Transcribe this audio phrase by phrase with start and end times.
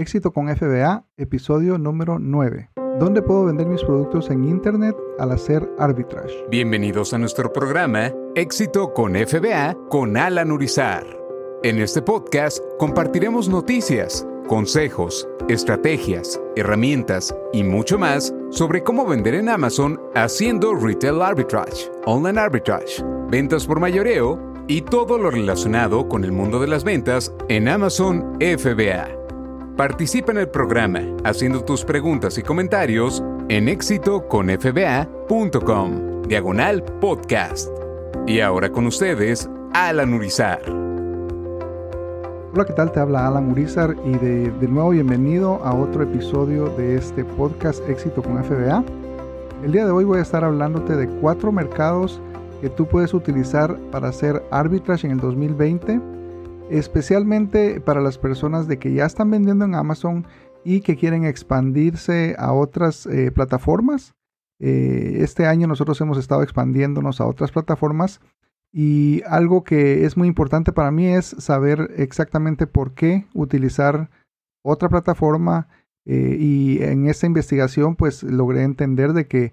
[0.00, 2.70] Éxito con FBA, episodio número 9.
[2.98, 6.32] ¿Dónde puedo vender mis productos en Internet al hacer arbitrage?
[6.50, 11.04] Bienvenidos a nuestro programa Éxito con FBA con Alan Urizar.
[11.62, 19.50] En este podcast compartiremos noticias, consejos, estrategias, herramientas y mucho más sobre cómo vender en
[19.50, 26.32] Amazon haciendo retail arbitrage, online arbitrage, ventas por mayoreo y todo lo relacionado con el
[26.32, 29.19] mundo de las ventas en Amazon FBA.
[29.80, 37.70] Participa en el programa haciendo tus preguntas y comentarios en éxitoconfba.com, diagonal podcast.
[38.26, 40.60] Y ahora con ustedes, Alan Urizar.
[42.52, 42.92] Hola, ¿qué tal?
[42.92, 47.80] Te habla Alan Urizar y de, de nuevo bienvenido a otro episodio de este podcast
[47.88, 48.84] Éxito con FBA.
[49.64, 52.20] El día de hoy voy a estar hablándote de cuatro mercados
[52.60, 56.19] que tú puedes utilizar para hacer arbitrage en el 2020
[56.70, 60.26] especialmente para las personas de que ya están vendiendo en Amazon
[60.64, 64.14] y que quieren expandirse a otras eh, plataformas.
[64.60, 68.20] Eh, este año nosotros hemos estado expandiéndonos a otras plataformas
[68.72, 74.10] y algo que es muy importante para mí es saber exactamente por qué utilizar
[74.62, 75.68] otra plataforma
[76.06, 79.52] eh, y en esta investigación pues logré entender de que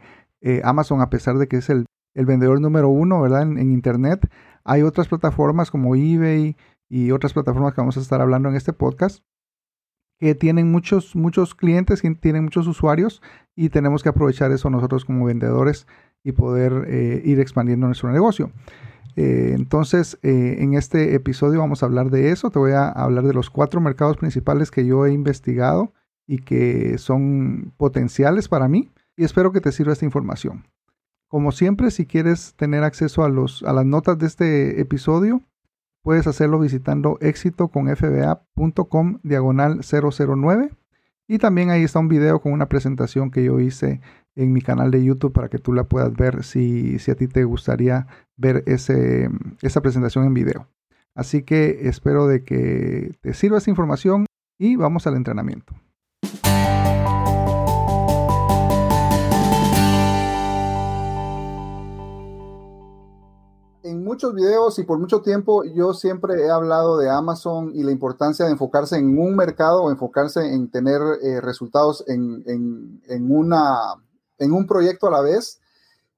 [0.64, 3.42] Amazon a pesar de que es el, vendedor número uno ¿verdad?
[3.42, 4.30] en Internet
[4.68, 6.58] hay otras plataformas como eBay,
[6.90, 9.24] y otras plataformas que vamos a estar hablando en este podcast,
[10.20, 13.22] que tienen muchos, muchos clientes, tienen muchos usuarios
[13.56, 15.86] y tenemos que aprovechar eso nosotros como vendedores
[16.24, 18.52] y poder eh, ir expandiendo nuestro negocio.
[19.16, 22.52] Eh, entonces, eh, en este episodio vamos a hablar de eso.
[22.52, 25.94] Te voy a hablar de los cuatro mercados principales que yo he investigado
[26.28, 28.92] y que son potenciales para mí.
[29.16, 30.68] Y espero que te sirva esta información.
[31.28, 35.42] Como siempre, si quieres tener acceso a, los, a las notas de este episodio,
[36.08, 40.72] Puedes hacerlo visitando éxitoconfba.com diagonal 009
[41.28, 44.00] y también ahí está un video con una presentación que yo hice
[44.34, 47.28] en mi canal de YouTube para que tú la puedas ver si, si a ti
[47.28, 49.30] te gustaría ver ese,
[49.62, 50.70] esa presentación en video.
[51.14, 54.28] Así que espero de que te sirva esa información
[54.58, 55.74] y vamos al entrenamiento.
[63.90, 67.92] En muchos videos y por mucho tiempo yo siempre he hablado de Amazon y la
[67.92, 73.96] importancia de enfocarse en un mercado o enfocarse en tener eh, resultados en, en, una,
[74.38, 75.60] en un proyecto a la vez.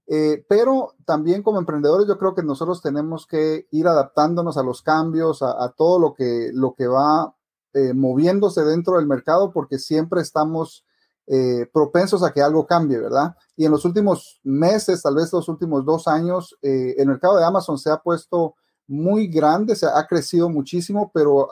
[0.07, 4.81] Eh, pero también como emprendedores yo creo que nosotros tenemos que ir adaptándonos a los
[4.81, 7.35] cambios, a, todo lo que, lo que va
[7.73, 10.83] eh, moviéndose dentro del mercado porque siempre estamos
[11.31, 13.35] eh, propensos a que algo cambie, ¿verdad?
[13.55, 17.45] Y en los últimos meses, tal vez los últimos dos años, eh, el mercado de
[17.45, 18.55] Amazon se ha puesto
[18.87, 21.47] muy grande, se ha crecido muchísimo, pero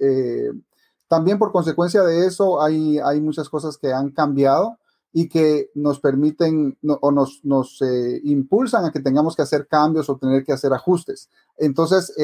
[0.00, 0.50] eh,
[1.06, 4.78] también por consecuencia de eso hay, hay muchas cosas que han cambiado
[5.12, 7.78] y que nos permiten o nos, nos
[8.24, 11.28] impulsan a que tengamos que hacer cambios o tener que hacer ajustes.
[11.58, 12.14] Entonces,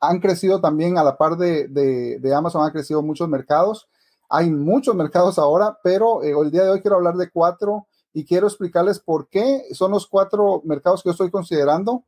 [0.00, 3.88] han crecido también a la par de, de, de Amazon, han crecido muchos mercados
[4.28, 8.24] hay muchos mercados ahora, pero eh, el día de hoy quiero hablar de cuatro y
[8.24, 12.04] quiero explicarles por qué son los cuatro mercados que yo estoy considerando.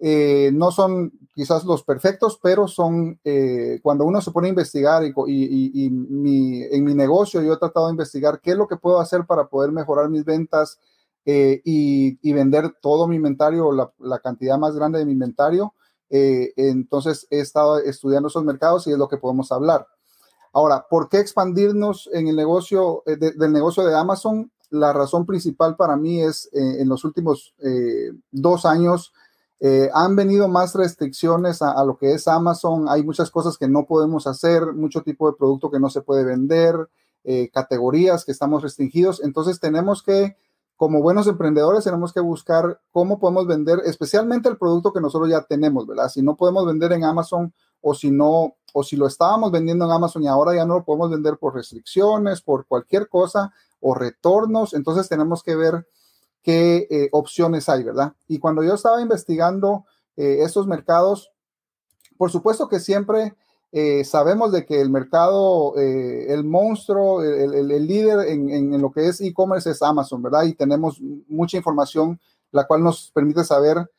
[0.00, 5.02] Eh, no son quizás los perfectos, pero son eh, cuando uno se pone a investigar
[5.04, 9.26] y, en mi negocio yo he tratado de investigar qué es lo que puedo hacer
[9.26, 10.78] para poder mejorar mis ventas
[11.24, 15.74] y, vender todo mi inventario, la, la, cantidad más grande de mi inventario.
[16.08, 19.86] entonces he estado estudiando esos mercados y es lo que podemos hablar.
[20.58, 24.50] Ahora, ¿por qué expandirnos en el negocio eh, del negocio de Amazon?
[24.70, 29.12] La razón principal para mí es eh, en los últimos eh, dos años
[29.92, 32.88] han venido más restricciones a, lo que es Amazon.
[32.88, 36.24] Hay muchas cosas que no podemos hacer, mucho tipo de producto que no se puede
[36.24, 36.76] vender,
[37.52, 39.20] categorías que estamos restringidos.
[39.20, 40.36] Entonces tenemos que,
[40.76, 45.42] como buenos emprendedores, tenemos que buscar cómo podemos vender, especialmente el producto que nosotros ya
[45.42, 46.08] tenemos, ¿verdad?
[46.08, 49.90] Si no podemos vender en Amazon o si no o si lo estábamos vendiendo en
[49.90, 54.74] Amazon y ahora ya no lo podemos vender por restricciones, por cualquier cosa o retornos,
[54.74, 55.86] entonces tenemos que ver
[56.42, 58.12] qué eh, opciones hay, ¿verdad?
[58.26, 59.84] Y cuando yo estaba investigando
[60.16, 61.30] eh, estos mercados,
[62.16, 63.36] por supuesto que siempre
[63.72, 69.20] eh, sabemos de que el mercado, el monstruo, el, líder en, en, lo que es
[69.20, 70.44] e-commerce es Amazon, ¿verdad?
[70.44, 72.18] Y tenemos mucha información,
[72.50, 73.90] la cual nos permite saber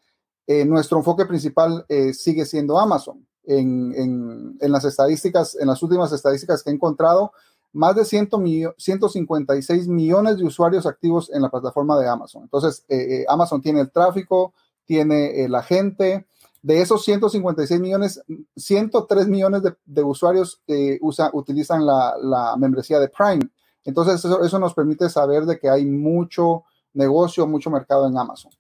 [0.65, 6.73] nuestro enfoque principal sigue siendo Amazon en, las estadísticas, en las últimas estadísticas que he
[6.73, 7.31] encontrado,
[7.71, 8.29] más de 100
[8.77, 12.43] 156 millones de usuarios activos en la plataforma de Amazon.
[12.43, 14.53] Entonces, eh, eh, Amazon tiene el tráfico,
[14.85, 16.25] tiene eh, la gente,
[16.61, 18.21] De esos 156 millones,
[18.57, 20.61] 103 millones de, usuarios
[20.99, 23.49] usa, utilizan la, membresía de Prime.
[23.85, 28.51] Entonces, eso, nos permite saber de que hay mucho negocio, mucho mercado en Amazon.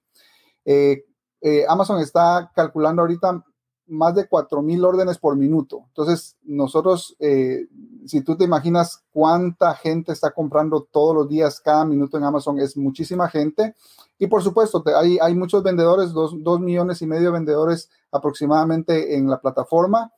[1.67, 3.43] Amazon está calculando ahorita
[3.89, 5.83] más de 4.000 órdenes por minuto.
[5.87, 7.67] Entonces, nosotros, eh,
[8.05, 12.59] si tú te imaginas cuánta gente está comprando todos los días, cada minuto en Amazon,
[12.59, 13.75] es muchísima gente.
[14.17, 19.29] Y por supuesto, hay, hay muchos vendedores, dos, millones y medio de vendedores aproximadamente en
[19.29, 20.11] la plataforma.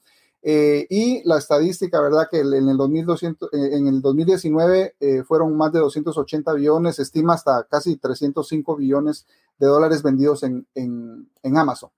[0.43, 2.27] Eh, y la estadística, ¿verdad?
[2.29, 4.95] Que en el, 2200, eh, en el 2019
[5.27, 9.27] fueron más de 280 billones, estima hasta casi 305 billones
[9.59, 11.91] de dólares vendidos en, en Amazon.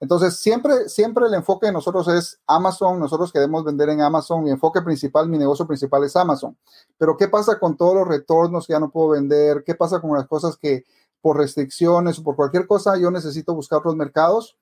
[0.00, 4.50] Entonces, siempre, siempre el enfoque de nosotros es Amazon, nosotros queremos vender en Amazon, mi
[4.50, 6.56] enfoque principal, mi negocio principal es Amazon.
[6.96, 9.62] Pero ¿qué pasa con todos los retornos que ya no puedo vender?
[9.62, 10.84] ¿Qué pasa con las cosas que
[11.20, 14.56] por restricciones o por cualquier cosa yo necesito buscar otros mercados?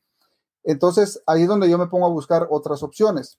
[0.64, 3.38] Entonces, ahí es donde yo me pongo a buscar otras opciones.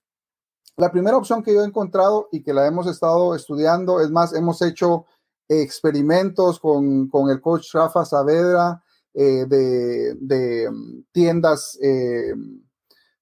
[0.77, 4.33] La primera opción que yo he encontrado y que la hemos estado estudiando, es más,
[4.33, 5.05] hemos hecho
[5.49, 8.81] experimentos con, con el coach Rafa Saavedra,
[9.13, 12.33] eh, de, mm, tiendas, eh,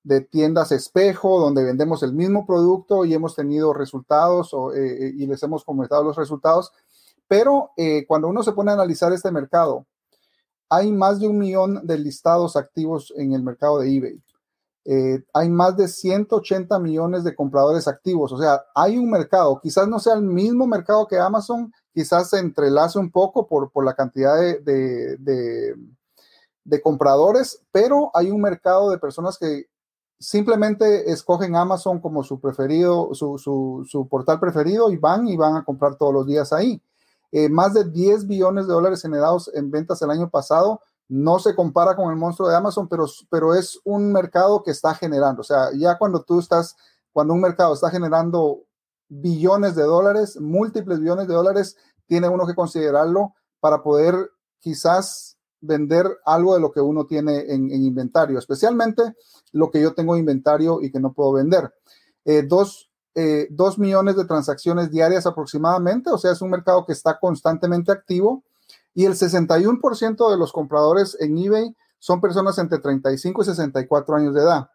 [0.03, 5.41] de tiendas espejo, donde vendemos el mismo producto y hemos tenido resultados eh, y les
[5.43, 6.71] hemos comentado los resultados.
[7.27, 7.71] Pero
[8.07, 9.85] cuando uno se pone a analizar este mercado,
[10.69, 14.23] hay más de un millón de listados activos en el mercado de eBay.
[15.33, 18.31] hay más de 180 millones de compradores activos.
[18.31, 22.37] O sea, hay un mercado, quizás no sea el mismo mercado que Amazon, quizás se
[22.37, 25.17] entrelace un poco por, por la cantidad de,
[26.63, 29.65] de, compradores, pero hay un mercado de personas que
[30.19, 35.63] simplemente escogen Amazon como su preferido, su, su, portal preferido y van y van a
[35.63, 36.79] comprar todos los días ahí.
[37.31, 40.81] Eh, más de 10 billones de dólares generados en ventas el año pasado.
[41.09, 44.93] No se compara con el monstruo de Amazon, pero, pero es un mercado que está
[44.93, 45.41] generando.
[45.41, 46.75] O sea, ya cuando tú estás,
[47.11, 48.66] cuando un mercado está generando
[49.09, 51.77] billones de dólares, múltiples billones de dólares,
[52.07, 57.71] tiene uno que considerarlo para poder quizás vender algo de lo que uno tiene en,
[57.71, 59.15] inventario, especialmente
[59.51, 61.73] lo que yo tengo en inventario y que no puedo vender.
[62.25, 66.93] Eh, dos, eh, dos millones de transacciones diarias aproximadamente, o sea, es un mercado que
[66.93, 68.43] está constantemente activo
[68.93, 74.33] y el 61% de los compradores en eBay son personas entre 35 y 64 años
[74.35, 74.69] de edad.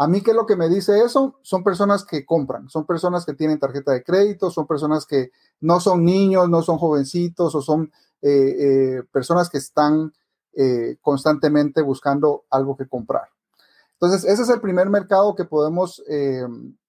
[0.00, 1.40] A mí, ¿qué es lo que me dice eso?
[1.42, 5.80] Son personas que compran, son personas que tienen tarjeta de crédito, son personas que no
[5.80, 7.90] son niños, no son jovencitos o son
[8.22, 10.12] eh, eh, personas que están
[10.54, 13.28] eh, constantemente buscando algo que comprar.
[13.94, 16.00] Entonces, ese es el primer mercado que podemos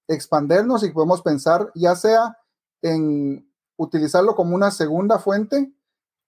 [0.07, 2.37] expandernos y podemos pensar, ya sea
[2.83, 5.73] en utilizarlo como una segunda fuente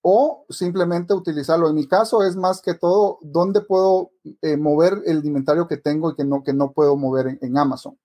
[0.01, 1.69] o simplemente utilizarlo.
[1.69, 4.11] En mi caso es más que todo dónde puedo
[4.41, 7.97] eh, mover el inventario que tengo y que no, que no puedo mover en, Amazon.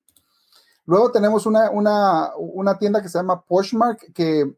[0.85, 4.55] Luego tenemos una, una, tienda que se llama Poshmark, que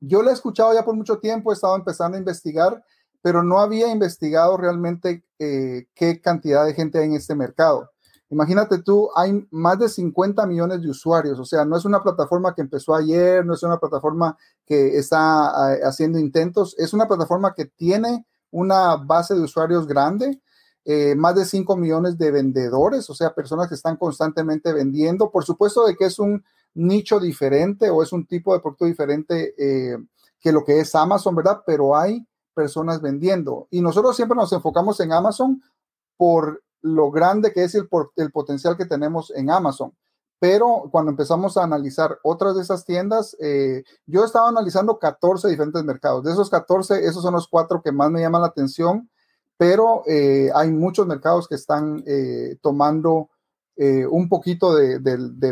[0.00, 2.84] yo la he escuchado ya por mucho tiempo, he estado empezando a investigar,
[3.20, 7.91] pero no había investigado realmente eh, qué cantidad de gente hay en este mercado.
[8.32, 12.54] Imagínate tú, hay más de 50 millones de usuarios, o sea, no es una plataforma
[12.54, 17.52] que empezó ayer, no es una plataforma que está eh, haciendo intentos, es una plataforma
[17.54, 20.40] que tiene una base de usuarios grande,
[20.86, 25.30] eh, más de 5 millones de vendedores, o sea, personas que están constantemente vendiendo.
[25.30, 26.42] Por supuesto de que es un
[26.72, 29.98] nicho diferente o es un tipo de producto diferente eh,
[30.40, 31.62] que lo que es Amazon, ¿verdad?
[31.66, 33.68] Pero hay personas vendiendo.
[33.70, 35.62] Y nosotros siempre nos enfocamos en Amazon
[36.16, 39.94] por lo grande que es el, potencial que tenemos en Amazon.
[40.38, 45.84] Pero cuando empezamos a analizar otras de esas tiendas, eh, yo estaba analizando 14 diferentes
[45.84, 46.24] mercados.
[46.24, 49.08] De esos 14, esos son los cuatro que más me llaman la atención,
[49.56, 53.28] pero eh, hay muchos mercados que están eh, tomando
[54.10, 55.00] un poquito de,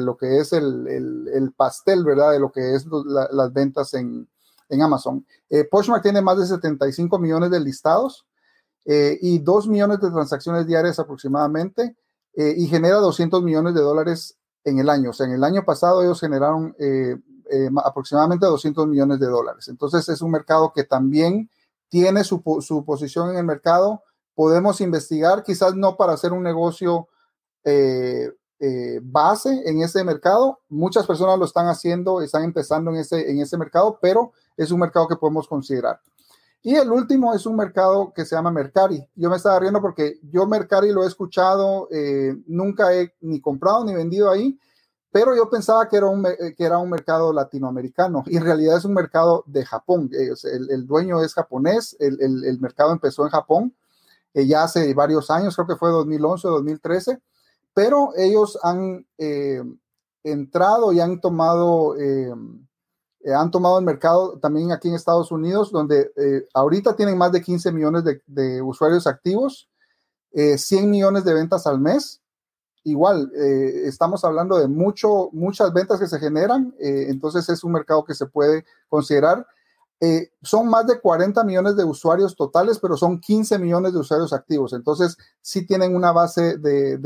[0.00, 2.30] lo que es el, pastel, ¿verdad?
[2.30, 4.28] De lo que es las ventas en,
[4.68, 5.26] en Amazon.
[5.68, 8.24] Poshmark tiene más de 75 millones de listados.
[8.84, 11.96] Eh, y 2 millones de transacciones diarias aproximadamente
[12.34, 15.10] eh, y genera 200 millones de dólares en el año.
[15.10, 17.16] O sea, en el año pasado ellos generaron eh,
[17.84, 19.68] aproximadamente 200 millones de dólares.
[19.68, 21.50] Entonces es un mercado que también
[21.88, 24.02] tiene su, su, posición en el mercado.
[24.34, 27.08] Podemos investigar, quizás no para hacer un negocio
[29.02, 30.60] base en ese mercado.
[30.68, 34.80] Muchas personas lo están haciendo, están empezando en ese, en ese mercado, pero es un
[34.80, 36.00] mercado que podemos considerar.
[36.62, 39.02] Y el último es un mercado que se llama Mercari.
[39.14, 43.84] Yo me estaba riendo porque yo Mercari lo he escuchado, eh, nunca he ni comprado
[43.84, 44.58] ni vendido ahí,
[45.10, 48.84] pero yo pensaba que era un, que era un mercado latinoamericano y en realidad es
[48.84, 50.10] un mercado de Japón.
[50.12, 53.74] El, el dueño es japonés, el, el, mercado empezó en Japón
[54.34, 57.20] ya hace varios años, creo que fue 2011 o 2013,
[57.74, 59.04] pero ellos han
[60.22, 61.96] entrado y han tomado
[63.22, 67.32] eh, han tomado el mercado también aquí en Estados Unidos, donde eh, ahorita tienen más
[67.32, 69.68] de 15 millones de, usuarios activos,
[70.32, 72.20] 100 eh, millones de ventas al mes.
[72.82, 78.14] Igual, estamos hablando de mucho, muchas ventas que se generan, entonces es un mercado que
[78.14, 79.46] se puede considerar.
[80.40, 84.72] son más de 40 millones de usuarios totales, pero son 15 millones de usuarios activos.
[84.72, 86.96] Entonces, sí tienen una base de,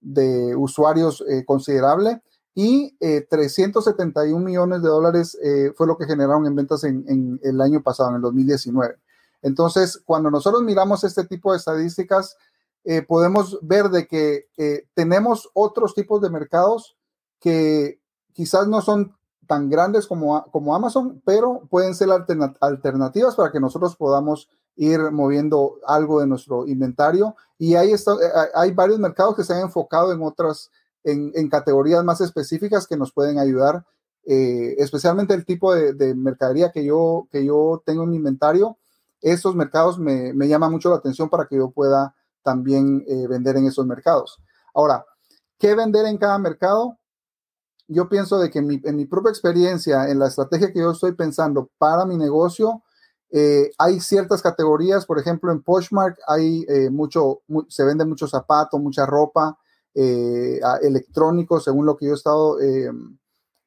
[0.00, 2.20] de usuarios considerable
[2.62, 7.58] y 371 eh, millones de dólares eh, fue lo que generaron en ventas en, el
[7.58, 8.96] año pasado, en el 2019.
[9.40, 12.36] Entonces, cuando nosotros miramos este tipo de estadísticas,
[12.84, 14.48] eh, podemos ver de que
[14.92, 16.98] tenemos otros tipos de mercados
[17.38, 17.98] que
[18.34, 22.10] quizás no son tan grandes como, como Amazon, pero pueden ser
[22.60, 27.34] alternativas para que nosotros podamos ir moviendo algo de nuestro inventario.
[27.56, 28.12] Y está,
[28.54, 30.70] hay varios mercados que se han enfocado en otras
[31.04, 33.84] en, categorías más específicas que nos pueden ayudar,
[34.24, 38.76] eh, especialmente el tipo de, mercadería que yo, que yo tengo en mi inventario.
[39.20, 43.56] Estos mercados me, me llaman mucho la atención para que yo pueda también eh, vender
[43.56, 44.38] en esos mercados.
[44.74, 45.04] Ahora,
[45.58, 46.98] ¿qué vender en cada mercado?
[47.88, 51.70] Yo pienso de que en mi, propia experiencia, en la estrategia que yo estoy pensando
[51.76, 52.82] para mi negocio,
[53.32, 59.06] eh, hay ciertas categorías, por ejemplo, en Poshmark hay mucho, se vende mucho zapato, mucha
[59.06, 59.58] ropa,
[59.94, 62.92] eh, electrónicos, según lo que yo he estado eh,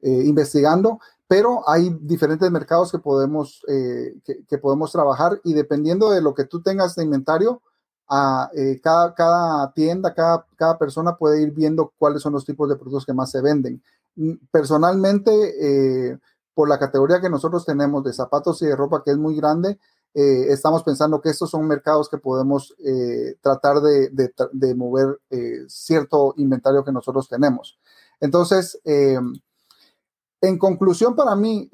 [0.00, 6.34] eh, investigando, pero hay diferentes mercados que podemos, que, podemos trabajar y dependiendo de lo
[6.34, 7.62] que tú tengas de inventario,
[8.08, 8.50] a,
[8.82, 13.06] cada, cada, tienda, cada, cada, persona puede ir viendo cuáles son los tipos de productos
[13.06, 13.82] que más se venden.
[14.16, 16.20] Mm, personalmente,
[16.52, 19.78] por la categoría que nosotros tenemos de zapatos y de ropa, que es muy grande,
[20.16, 26.34] eh, estamos pensando que estos son mercados que podemos eh, tratar de, mover eh, cierto
[26.36, 27.76] inventario que nosotros tenemos.
[28.20, 31.68] Entonces, en conclusión para mí,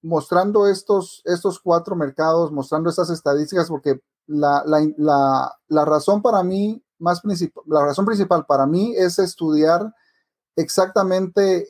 [0.00, 4.64] mostrando estos, estos cuatro mercados, mostrando estas estadísticas, porque la,
[5.68, 9.94] la razón para mí, más principal, la razón principal para mí es estudiar
[10.56, 11.68] exactamente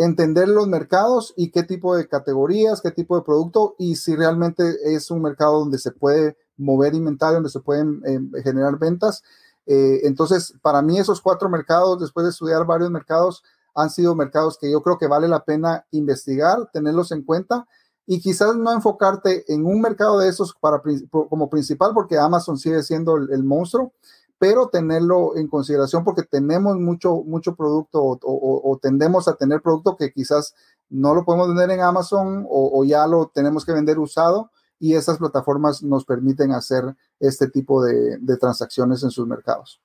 [0.00, 4.76] entender los mercados y qué tipo de categorías, qué tipo de producto y si realmente
[4.94, 9.22] es un mercado donde se puede mover inventario, donde se pueden em, generar ventas.
[9.66, 13.42] Eh, entonces, para mí esos cuatro mercados, después de estudiar varios mercados,
[13.74, 17.66] han sido mercados que yo creo que vale la pena investigar, tenerlos en cuenta
[18.06, 22.82] y quizás no enfocarte en un mercado de esos para, como principal, porque Amazon sigue
[22.82, 23.92] siendo el monstruo,
[24.40, 30.12] pero tenerlo en consideración porque tenemos mucho, mucho producto o, tendemos a tener producto que
[30.12, 30.54] quizás
[30.88, 35.18] no lo podemos vender en Amazon o, ya lo tenemos que vender usado y esas
[35.18, 39.82] plataformas nos permiten hacer este tipo de transacciones en sus mercados.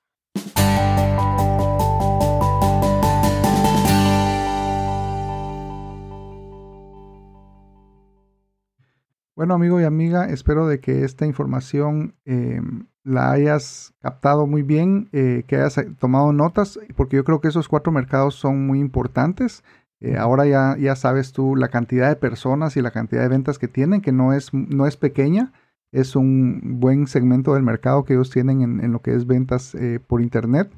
[9.36, 15.10] Bueno, amigo y amiga, espero de que esta información em, la hayas captado muy bien,
[15.12, 19.62] eh, que hayas tomado notas, porque yo creo que esos cuatro mercados son muy importantes.
[20.00, 23.58] Eh, ahora ya, ya sabes tú la cantidad de personas y la cantidad de ventas
[23.58, 25.52] que tienen, que no es, no es pequeña,
[25.92, 29.74] es un buen segmento del mercado que ellos tienen en, en lo que es ventas
[29.74, 30.70] eh, por Internet.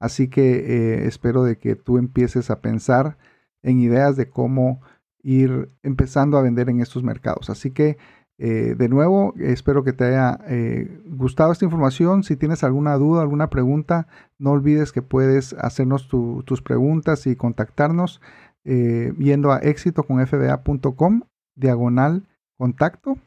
[0.00, 3.16] Así que espero de que tú empieces a pensar
[3.62, 4.80] en ideas de cómo
[5.22, 7.50] ir empezando a vender en estos mercados.
[7.50, 7.96] Así que,
[8.38, 12.24] eh, de nuevo, espero que te haya eh, gustado esta información.
[12.24, 18.20] Si tienes alguna duda, alguna pregunta, no olvides que puedes hacernos tus preguntas y contactarnos
[18.64, 21.22] eh, yendo a éxitoconfba.com,
[21.54, 23.18] diagonal contacto.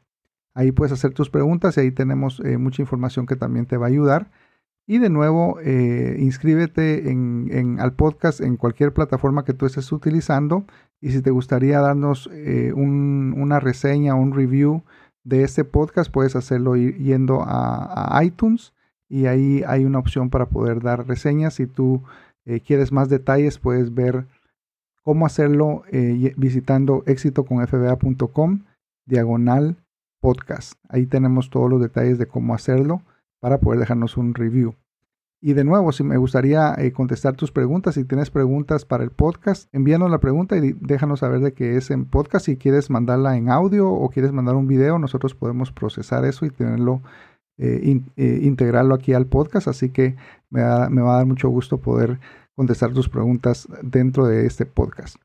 [0.54, 3.90] Ahí puedes hacer tus preguntas y ahí tenemos mucha información que también te va a
[3.90, 4.32] ayudar.
[4.88, 10.66] Y de nuevo, eh, inscríbete en, al podcast en cualquier plataforma que tú estés utilizando.
[11.02, 14.84] Y si te gustaría darnos eh, una reseña, un review
[15.24, 18.74] de este podcast, puedes hacerlo yendo a, iTunes.
[19.10, 21.56] Y ahí hay una opción para poder dar reseñas.
[21.56, 22.04] Si tú
[22.46, 24.28] eh, quieres más detalles, puedes ver
[25.04, 25.84] cómo hacerlo
[26.38, 28.62] visitando éxitoconfba.com
[29.06, 29.78] diagonal
[30.20, 30.74] podcast.
[30.90, 33.02] Ahí tenemos todos los detalles de cómo hacerlo
[33.46, 34.74] para poder dejarnos un review.
[35.40, 39.12] Y de nuevo, si me gustaría eh, contestar tus preguntas, si tienes preguntas para el
[39.12, 42.48] podcast, envíanos la pregunta y déjanos saber de qué es en podcast.
[42.48, 46.50] Si quieres mandarla en audio o quieres mandar un video, nosotros podemos procesar eso y
[46.50, 47.04] tenerlo,
[47.60, 49.68] eh, eh, integrarlo aquí al podcast.
[49.68, 50.16] Así que
[50.50, 52.20] me, me va a dar mucho gusto poder
[52.56, 55.18] contestar tus preguntas dentro de este podcast.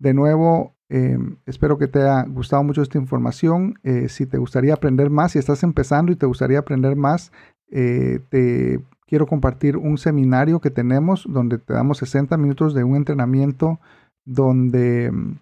[0.00, 3.78] De nuevo, Em, espero que te haya gustado mucho esta información.
[3.82, 7.30] Eh, si te gustaría aprender más, si estás empezando y te gustaría aprender más,
[7.70, 12.96] eh, te quiero compartir un seminario que tenemos donde te damos 60 minutos de un
[12.96, 13.78] entrenamiento
[14.24, 15.38] donde em,